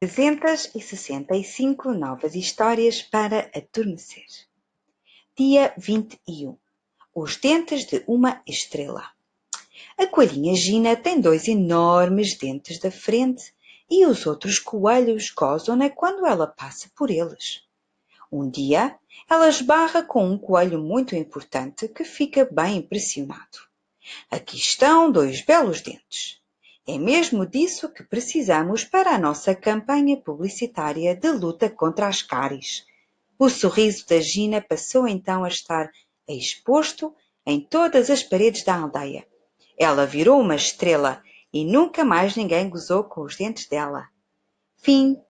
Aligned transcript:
365 0.00 1.92
novas 1.92 2.36
histórias 2.36 3.02
para 3.02 3.50
adormecer. 3.52 4.26
Dia 5.36 5.74
21. 5.76 6.56
Os 7.12 7.36
dentes 7.36 7.84
de 7.84 8.04
uma 8.06 8.40
estrela. 8.46 9.10
A 9.98 10.06
coelhinha 10.06 10.54
Gina 10.54 10.94
tem 10.94 11.20
dois 11.20 11.48
enormes 11.48 12.38
dentes 12.38 12.78
da 12.78 12.92
frente 12.92 13.52
e 13.90 14.06
os 14.06 14.24
outros 14.24 14.60
coelhos 14.60 15.30
gozam-na 15.30 15.90
quando 15.90 16.24
ela 16.24 16.46
passa 16.46 16.88
por 16.94 17.10
eles. 17.10 17.64
Um 18.30 18.48
dia, 18.48 18.96
ela 19.28 19.48
esbarra 19.48 20.04
com 20.04 20.30
um 20.30 20.38
coelho 20.38 20.80
muito 20.80 21.16
importante 21.16 21.88
que 21.88 22.04
fica 22.04 22.48
bem 22.48 22.76
impressionado. 22.76 23.58
Aqui 24.30 24.58
estão 24.58 25.10
dois 25.10 25.44
belos 25.44 25.80
dentes. 25.80 26.40
É 26.90 26.96
mesmo 26.96 27.44
disso 27.44 27.90
que 27.90 28.02
precisamos 28.02 28.82
para 28.82 29.10
a 29.10 29.18
nossa 29.18 29.54
campanha 29.54 30.16
publicitária 30.16 31.14
de 31.14 31.30
luta 31.30 31.68
contra 31.68 32.08
as 32.08 32.22
cáries. 32.22 32.86
O 33.38 33.50
sorriso 33.50 34.06
da 34.08 34.18
Gina 34.18 34.62
passou 34.62 35.06
então 35.06 35.44
a 35.44 35.48
estar 35.48 35.90
exposto 36.26 37.14
em 37.44 37.60
todas 37.60 38.08
as 38.08 38.22
paredes 38.22 38.64
da 38.64 38.74
aldeia. 38.74 39.28
Ela 39.78 40.06
virou 40.06 40.40
uma 40.40 40.56
estrela 40.56 41.22
e 41.52 41.62
nunca 41.62 42.06
mais 42.06 42.34
ninguém 42.34 42.70
gozou 42.70 43.04
com 43.04 43.20
os 43.20 43.36
dentes 43.36 43.68
dela. 43.68 44.08
Fim 44.78 45.20